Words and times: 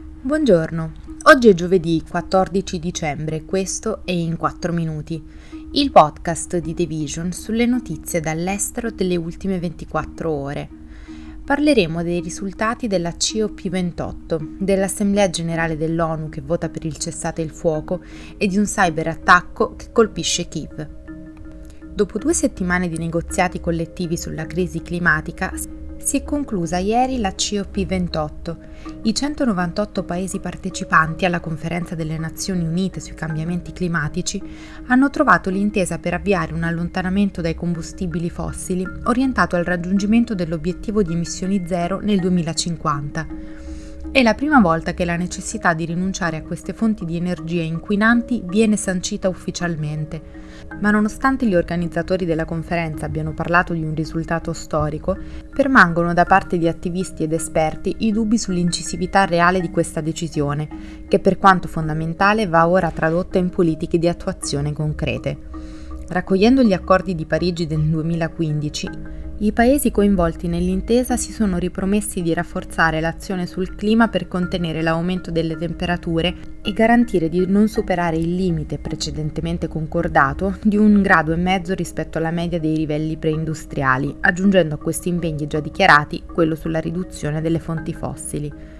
Buongiorno, 0.00 0.92
oggi 1.24 1.48
è 1.48 1.54
giovedì 1.54 2.02
14 2.08 2.78
dicembre, 2.78 3.44
questo 3.44 4.02
è 4.04 4.12
in 4.12 4.36
4 4.36 4.72
minuti, 4.72 5.22
il 5.72 5.90
podcast 5.90 6.58
di 6.58 6.72
The 6.72 6.86
Vision 6.86 7.32
sulle 7.32 7.66
notizie 7.66 8.20
dall'estero 8.20 8.90
delle 8.90 9.16
ultime 9.16 9.58
24 9.58 10.30
ore. 10.30 10.68
Parleremo 11.44 12.02
dei 12.02 12.20
risultati 12.20 12.86
della 12.86 13.10
COP28, 13.10 14.56
dell'Assemblea 14.58 15.30
generale 15.30 15.76
dell'ONU 15.76 16.28
che 16.28 16.42
vota 16.42 16.68
per 16.68 16.84
il 16.84 16.96
cessate 16.96 17.42
il 17.42 17.50
fuoco 17.50 18.02
e 18.36 18.46
di 18.46 18.56
un 18.56 18.66
cyberattacco 18.66 19.74
che 19.74 19.90
colpisce 19.90 20.46
Kiev. 20.46 20.88
Dopo 21.92 22.18
due 22.18 22.34
settimane 22.34 22.88
di 22.88 22.98
negoziati 22.98 23.60
collettivi 23.60 24.16
sulla 24.16 24.46
crisi 24.46 24.80
climatica, 24.82 25.52
si 25.98 26.18
è 26.18 26.22
conclusa 26.22 26.78
ieri 26.78 27.18
la 27.18 27.30
COP28. 27.30 28.56
I 29.02 29.14
198 29.14 30.04
paesi 30.04 30.40
partecipanti 30.40 31.24
alla 31.24 31.40
conferenza 31.40 31.94
delle 31.94 32.16
Nazioni 32.18 32.66
Unite 32.66 33.00
sui 33.00 33.14
cambiamenti 33.14 33.72
climatici 33.72 34.42
hanno 34.86 35.10
trovato 35.10 35.50
l'intesa 35.50 35.98
per 35.98 36.14
avviare 36.14 36.54
un 36.54 36.62
allontanamento 36.62 37.40
dai 37.40 37.54
combustibili 37.54 38.30
fossili 38.30 38.86
orientato 39.04 39.56
al 39.56 39.64
raggiungimento 39.64 40.34
dell'obiettivo 40.34 41.02
di 41.02 41.12
emissioni 41.12 41.64
zero 41.66 42.00
nel 42.00 42.20
2050. 42.20 43.66
È 44.10 44.22
la 44.22 44.34
prima 44.34 44.60
volta 44.60 44.94
che 44.94 45.04
la 45.04 45.16
necessità 45.16 45.74
di 45.74 45.84
rinunciare 45.84 46.38
a 46.38 46.42
queste 46.42 46.72
fonti 46.72 47.04
di 47.04 47.16
energia 47.16 47.62
inquinanti 47.62 48.42
viene 48.44 48.76
sancita 48.76 49.28
ufficialmente 49.28 50.48
ma 50.80 50.90
nonostante 50.90 51.46
gli 51.46 51.54
organizzatori 51.54 52.24
della 52.24 52.44
conferenza 52.44 53.06
abbiano 53.06 53.32
parlato 53.32 53.72
di 53.72 53.82
un 53.82 53.94
risultato 53.94 54.52
storico, 54.52 55.16
permangono 55.52 56.14
da 56.14 56.24
parte 56.24 56.58
di 56.58 56.68
attivisti 56.68 57.24
ed 57.24 57.32
esperti 57.32 57.96
i 58.00 58.12
dubbi 58.12 58.38
sull'incisività 58.38 59.24
reale 59.24 59.60
di 59.60 59.70
questa 59.70 60.00
decisione, 60.00 60.68
che 61.08 61.18
per 61.18 61.38
quanto 61.38 61.66
fondamentale 61.68 62.46
va 62.46 62.68
ora 62.68 62.90
tradotta 62.90 63.38
in 63.38 63.50
politiche 63.50 63.98
di 63.98 64.08
attuazione 64.08 64.72
concrete. 64.72 65.46
Raccogliendo 66.08 66.62
gli 66.62 66.72
accordi 66.72 67.14
di 67.14 67.26
Parigi 67.26 67.66
del 67.66 67.82
2015, 67.82 68.90
i 69.40 69.52
paesi 69.52 69.92
coinvolti 69.92 70.48
nell'intesa 70.48 71.16
si 71.16 71.30
sono 71.30 71.58
ripromessi 71.58 72.22
di 72.22 72.34
rafforzare 72.34 73.00
l'azione 73.00 73.46
sul 73.46 73.76
clima 73.76 74.08
per 74.08 74.26
contenere 74.26 74.82
l'aumento 74.82 75.30
delle 75.30 75.56
temperature 75.56 76.34
e 76.60 76.72
garantire 76.72 77.28
di 77.28 77.46
non 77.46 77.68
superare 77.68 78.16
il 78.16 78.34
limite 78.34 78.78
precedentemente 78.78 79.68
concordato 79.68 80.58
di 80.64 80.76
un 80.76 81.02
grado 81.02 81.32
e 81.32 81.36
mezzo 81.36 81.72
rispetto 81.74 82.18
alla 82.18 82.32
media 82.32 82.58
dei 82.58 82.76
livelli 82.76 83.16
preindustriali, 83.16 84.16
aggiungendo 84.22 84.74
a 84.74 84.78
questi 84.78 85.08
impegni 85.08 85.46
già 85.46 85.60
dichiarati 85.60 86.24
quello 86.24 86.56
sulla 86.56 86.80
riduzione 86.80 87.40
delle 87.40 87.60
fonti 87.60 87.94
fossili. 87.94 88.77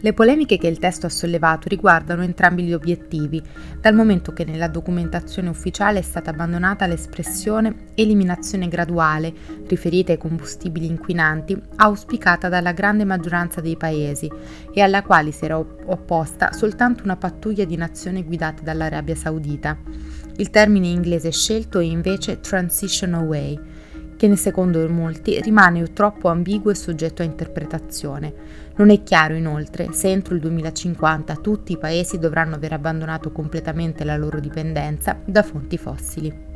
Le 0.00 0.12
polemiche 0.12 0.58
che 0.58 0.68
il 0.68 0.78
testo 0.78 1.06
ha 1.06 1.10
sollevato 1.10 1.68
riguardano 1.68 2.22
entrambi 2.22 2.62
gli 2.62 2.72
obiettivi, 2.72 3.42
dal 3.80 3.94
momento 3.94 4.32
che 4.32 4.44
nella 4.44 4.68
documentazione 4.68 5.48
ufficiale 5.48 5.98
è 5.98 6.02
stata 6.02 6.30
abbandonata 6.30 6.86
l'espressione 6.86 7.86
eliminazione 7.94 8.68
graduale, 8.68 9.34
riferita 9.66 10.12
ai 10.12 10.18
combustibili 10.18 10.86
inquinanti, 10.86 11.60
auspicata 11.76 12.48
dalla 12.48 12.72
grande 12.72 13.04
maggioranza 13.04 13.60
dei 13.60 13.76
paesi 13.76 14.30
e 14.72 14.80
alla 14.80 15.02
quale 15.02 15.32
si 15.32 15.44
era 15.44 15.58
opposta 15.58 16.52
soltanto 16.52 17.02
una 17.02 17.16
pattuglia 17.16 17.64
di 17.64 17.76
nazioni 17.76 18.22
guidate 18.22 18.62
dall'Arabia 18.62 19.16
Saudita. 19.16 19.76
Il 20.36 20.50
termine 20.50 20.86
inglese 20.86 21.32
scelto 21.32 21.80
è 21.80 21.84
invece 21.84 22.38
transition 22.38 23.14
away, 23.14 23.58
che 24.18 24.36
secondo 24.36 24.86
molti 24.88 25.40
rimane 25.40 25.92
troppo 25.92 26.28
ambiguo 26.28 26.72
e 26.72 26.74
soggetto 26.74 27.22
a 27.22 27.24
interpretazione. 27.24 28.34
Non 28.74 28.90
è 28.90 29.04
chiaro 29.04 29.34
inoltre 29.34 29.92
se 29.92 30.08
entro 30.08 30.34
il 30.34 30.40
2050 30.40 31.36
tutti 31.36 31.72
i 31.72 31.78
paesi 31.78 32.18
dovranno 32.18 32.56
aver 32.56 32.72
abbandonato 32.72 33.30
completamente 33.30 34.04
la 34.04 34.16
loro 34.16 34.40
dipendenza 34.40 35.16
da 35.24 35.44
fonti 35.44 35.78
fossili. 35.78 36.46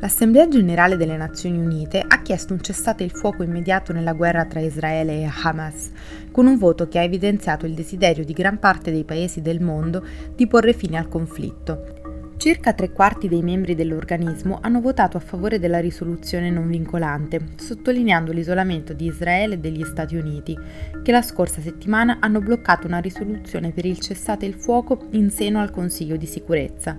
L'Assemblea 0.00 0.48
generale 0.48 0.96
delle 0.96 1.16
Nazioni 1.16 1.56
Unite 1.56 2.04
ha 2.04 2.20
chiesto 2.22 2.52
un 2.52 2.60
cessate 2.60 3.04
il 3.04 3.12
fuoco 3.12 3.44
immediato 3.44 3.92
nella 3.92 4.14
guerra 4.14 4.44
tra 4.44 4.58
Israele 4.58 5.20
e 5.20 5.30
Hamas, 5.44 5.92
con 6.32 6.48
un 6.48 6.58
voto 6.58 6.88
che 6.88 6.98
ha 6.98 7.02
evidenziato 7.02 7.66
il 7.66 7.74
desiderio 7.74 8.24
di 8.24 8.32
gran 8.32 8.58
parte 8.58 8.90
dei 8.90 9.04
paesi 9.04 9.40
del 9.40 9.60
mondo 9.60 10.04
di 10.34 10.48
porre 10.48 10.72
fine 10.72 10.98
al 10.98 11.06
conflitto. 11.06 12.01
Circa 12.42 12.72
tre 12.72 12.90
quarti 12.90 13.28
dei 13.28 13.40
membri 13.40 13.76
dell'organismo 13.76 14.58
hanno 14.60 14.80
votato 14.80 15.16
a 15.16 15.20
favore 15.20 15.60
della 15.60 15.78
risoluzione 15.78 16.50
non 16.50 16.66
vincolante, 16.66 17.40
sottolineando 17.56 18.32
l'isolamento 18.32 18.94
di 18.94 19.06
Israele 19.06 19.54
e 19.54 19.58
degli 19.58 19.84
Stati 19.84 20.16
Uniti, 20.16 20.58
che 21.04 21.12
la 21.12 21.22
scorsa 21.22 21.60
settimana 21.60 22.16
hanno 22.18 22.40
bloccato 22.40 22.88
una 22.88 22.98
risoluzione 22.98 23.70
per 23.70 23.84
il 23.86 24.00
cessate 24.00 24.44
il 24.44 24.54
fuoco 24.54 25.06
in 25.10 25.30
seno 25.30 25.60
al 25.60 25.70
Consiglio 25.70 26.16
di 26.16 26.26
sicurezza. 26.26 26.98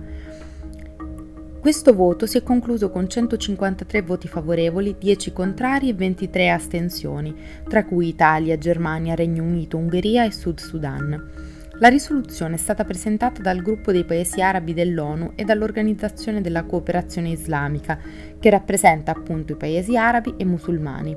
Questo 1.60 1.94
voto 1.94 2.24
si 2.24 2.38
è 2.38 2.42
concluso 2.42 2.88
con 2.88 3.06
153 3.06 4.00
voti 4.00 4.28
favorevoli, 4.28 4.96
10 4.98 5.30
contrari 5.34 5.90
e 5.90 5.92
23 5.92 6.48
astensioni, 6.48 7.36
tra 7.68 7.84
cui 7.84 8.08
Italia, 8.08 8.56
Germania, 8.56 9.14
Regno 9.14 9.42
Unito, 9.42 9.76
Ungheria 9.76 10.24
e 10.24 10.32
Sud 10.32 10.58
Sudan. 10.58 11.62
La 11.78 11.88
risoluzione 11.88 12.54
è 12.54 12.58
stata 12.58 12.84
presentata 12.84 13.42
dal 13.42 13.60
gruppo 13.60 13.90
dei 13.90 14.04
paesi 14.04 14.40
arabi 14.40 14.74
dell'ONU 14.74 15.32
e 15.34 15.42
dall'Organizzazione 15.42 16.40
della 16.40 16.62
cooperazione 16.62 17.30
islamica, 17.30 17.98
che 18.38 18.48
rappresenta 18.48 19.10
appunto 19.10 19.54
i 19.54 19.56
paesi 19.56 19.96
arabi 19.96 20.34
e 20.36 20.44
musulmani. 20.44 21.16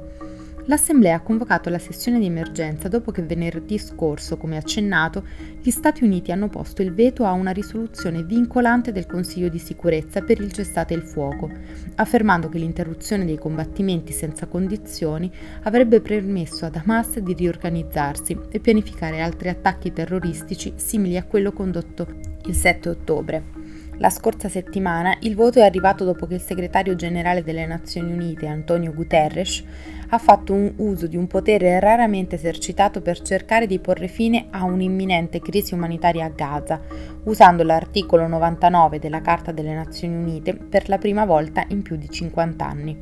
L'Assemblea 0.69 1.15
ha 1.15 1.21
convocato 1.21 1.69
la 1.69 1.79
sessione 1.79 2.19
di 2.19 2.25
emergenza 2.25 2.89
dopo 2.89 3.11
che 3.11 3.21
venerdì 3.21 3.77
scorso, 3.77 4.35
come 4.35 4.57
accennato, 4.57 5.23
gli 5.61 5.69
Stati 5.69 6.03
Uniti 6.03 6.33
hanno 6.33 6.49
posto 6.49 6.81
il 6.81 6.93
veto 6.93 7.23
a 7.23 7.31
una 7.31 7.51
risoluzione 7.51 8.21
vincolante 8.21 8.91
del 8.91 9.05
Consiglio 9.05 9.47
di 9.47 9.59
sicurezza 9.59 10.21
per 10.23 10.41
il 10.41 10.51
cessate 10.51 10.93
il 10.93 11.03
fuoco, 11.03 11.49
affermando 11.95 12.49
che 12.49 12.57
l'interruzione 12.57 13.23
dei 13.23 13.37
combattimenti 13.37 14.11
senza 14.11 14.47
condizioni 14.47 15.31
avrebbe 15.63 16.01
permesso 16.01 16.65
ad 16.65 16.75
Hamas 16.75 17.17
di 17.19 17.33
riorganizzarsi 17.33 18.37
e 18.49 18.59
pianificare 18.59 19.21
altri 19.21 19.47
attacchi 19.47 19.93
terroristici 19.93 20.73
simili 20.75 21.15
a 21.15 21.23
quello 21.23 21.53
condotto 21.53 22.07
il 22.45 22.53
7 22.53 22.89
ottobre. 22.89 23.66
La 23.99 24.11
scorsa 24.11 24.47
settimana 24.47 25.17
il 25.21 25.33
voto 25.33 25.57
è 25.57 25.63
arrivato 25.63 26.05
dopo 26.05 26.27
che 26.27 26.35
il 26.35 26.41
segretario 26.41 26.93
generale 26.93 27.41
delle 27.41 27.65
Nazioni 27.65 28.11
Unite, 28.11 28.45
Antonio 28.45 28.93
Guterres, 28.93 29.63
ha 30.09 30.19
fatto 30.19 30.53
un 30.53 30.71
uso 30.77 31.07
di 31.07 31.17
un 31.17 31.25
potere 31.25 31.79
raramente 31.79 32.35
esercitato 32.35 33.01
per 33.01 33.19
cercare 33.21 33.65
di 33.65 33.79
porre 33.79 34.07
fine 34.07 34.49
a 34.51 34.65
un'imminente 34.65 35.39
crisi 35.39 35.73
umanitaria 35.73 36.25
a 36.25 36.29
Gaza, 36.29 36.79
usando 37.23 37.63
l'articolo 37.63 38.27
99 38.27 38.99
della 38.99 39.21
Carta 39.21 39.51
delle 39.51 39.73
Nazioni 39.73 40.15
Unite 40.15 40.53
per 40.53 40.89
la 40.89 40.99
prima 40.99 41.25
volta 41.25 41.65
in 41.69 41.81
più 41.81 41.95
di 41.95 42.07
50 42.07 42.65
anni. 42.65 42.97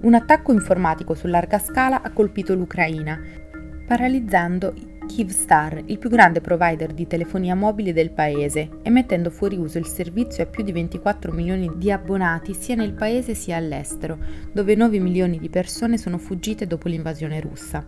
Un 0.00 0.14
attacco 0.14 0.50
informatico 0.50 1.14
su 1.14 1.28
larga 1.28 1.60
scala 1.60 2.02
ha 2.02 2.10
colpito 2.10 2.54
l'Ucraina, 2.54 3.20
paralizzando 3.86 4.74
Kyivstar, 5.06 5.82
il 5.86 5.98
più 5.98 6.10
grande 6.10 6.40
provider 6.40 6.92
di 6.92 7.06
telefonia 7.06 7.54
mobile 7.54 7.92
del 7.92 8.10
paese, 8.10 8.68
e 8.82 8.90
mettendo 8.90 9.30
fuori 9.30 9.56
uso 9.56 9.78
il 9.78 9.86
servizio 9.86 10.42
a 10.42 10.46
più 10.46 10.62
di 10.62 10.72
24 10.72 11.32
milioni 11.32 11.70
di 11.76 11.90
abbonati 11.90 12.52
sia 12.52 12.74
nel 12.74 12.92
paese 12.92 13.34
sia 13.34 13.56
all'estero, 13.56 14.18
dove 14.52 14.74
9 14.74 14.98
milioni 14.98 15.38
di 15.38 15.48
persone 15.48 15.96
sono 15.96 16.18
fuggite 16.18 16.66
dopo 16.66 16.88
l'invasione 16.88 17.40
russa. 17.40 17.84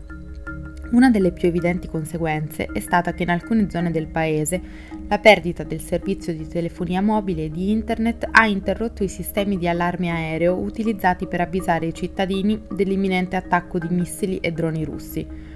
Una 0.90 1.10
delle 1.10 1.32
più 1.32 1.48
evidenti 1.48 1.86
conseguenze 1.86 2.66
è 2.72 2.80
stata 2.80 3.12
che 3.12 3.24
in 3.24 3.28
alcune 3.28 3.68
zone 3.68 3.90
del 3.90 4.06
paese 4.06 4.60
la 5.06 5.18
perdita 5.18 5.62
del 5.62 5.82
servizio 5.82 6.32
di 6.32 6.48
telefonia 6.48 7.02
mobile 7.02 7.44
e 7.44 7.50
di 7.50 7.70
internet 7.70 8.26
ha 8.30 8.46
interrotto 8.46 9.04
i 9.04 9.08
sistemi 9.08 9.58
di 9.58 9.68
allarme 9.68 10.10
aereo 10.10 10.54
utilizzati 10.54 11.26
per 11.26 11.42
avvisare 11.42 11.86
i 11.86 11.94
cittadini 11.94 12.62
dell'imminente 12.74 13.36
attacco 13.36 13.78
di 13.78 13.88
missili 13.90 14.38
e 14.38 14.50
droni 14.50 14.84
russi. 14.84 15.47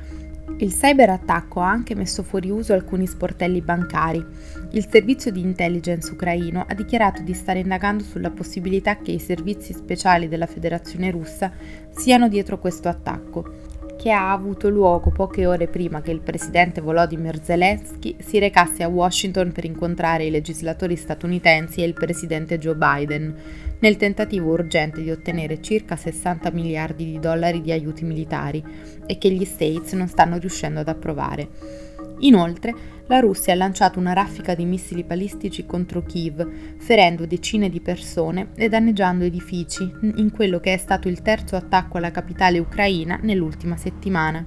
Il 0.62 0.72
cyberattacco 0.72 1.58
ha 1.58 1.68
anche 1.68 1.96
messo 1.96 2.22
fuori 2.22 2.48
uso 2.48 2.72
alcuni 2.72 3.08
sportelli 3.08 3.60
bancari. 3.60 4.24
Il 4.70 4.86
servizio 4.88 5.32
di 5.32 5.40
intelligence 5.40 6.12
ucraino 6.12 6.64
ha 6.68 6.72
dichiarato 6.72 7.22
di 7.22 7.34
stare 7.34 7.58
indagando 7.58 8.04
sulla 8.04 8.30
possibilità 8.30 8.98
che 8.98 9.10
i 9.10 9.18
servizi 9.18 9.72
speciali 9.72 10.28
della 10.28 10.46
Federazione 10.46 11.10
russa 11.10 11.50
siano 11.90 12.28
dietro 12.28 12.60
questo 12.60 12.88
attacco, 12.88 13.71
che 14.02 14.10
ha 14.10 14.32
avuto 14.32 14.68
luogo 14.68 15.12
poche 15.12 15.46
ore 15.46 15.68
prima 15.68 16.02
che 16.02 16.10
il 16.10 16.22
presidente 16.22 16.80
Volodymyr 16.80 17.40
Zelensky 17.40 18.16
si 18.18 18.40
recasse 18.40 18.82
a 18.82 18.88
Washington 18.88 19.52
per 19.52 19.64
incontrare 19.64 20.24
i 20.24 20.30
legislatori 20.32 20.96
statunitensi 20.96 21.82
e 21.82 21.84
il 21.84 21.92
presidente 21.92 22.58
Joe 22.58 22.74
Biden, 22.74 23.32
nel 23.78 23.96
tentativo 23.96 24.50
urgente 24.50 25.02
di 25.02 25.10
ottenere 25.12 25.62
circa 25.62 25.94
60 25.94 26.50
miliardi 26.50 27.04
di 27.04 27.20
dollari 27.20 27.60
di 27.60 27.70
aiuti 27.70 28.02
militari 28.04 28.60
e 29.06 29.18
che 29.18 29.30
gli 29.30 29.44
States 29.44 29.92
non 29.92 30.08
stanno 30.08 30.36
riuscendo 30.36 30.80
ad 30.80 30.88
approvare. 30.88 31.91
Inoltre, 32.20 32.74
la 33.06 33.18
Russia 33.18 33.52
ha 33.52 33.56
lanciato 33.56 33.98
una 33.98 34.12
raffica 34.12 34.54
di 34.54 34.64
missili 34.64 35.02
balistici 35.02 35.66
contro 35.66 36.02
Kiev, 36.02 36.76
ferendo 36.78 37.26
decine 37.26 37.68
di 37.68 37.80
persone 37.80 38.50
e 38.54 38.68
danneggiando 38.68 39.24
edifici 39.24 39.82
in 40.00 40.30
quello 40.30 40.60
che 40.60 40.72
è 40.74 40.76
stato 40.76 41.08
il 41.08 41.22
terzo 41.22 41.56
attacco 41.56 41.98
alla 41.98 42.10
capitale 42.10 42.58
ucraina 42.58 43.18
nell'ultima 43.22 43.76
settimana. 43.76 44.44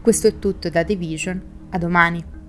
Questo 0.00 0.26
è 0.26 0.38
tutto 0.38 0.68
da 0.68 0.84
The 0.84 0.96
Vision, 0.96 1.42
a 1.70 1.78
domani. 1.78 2.39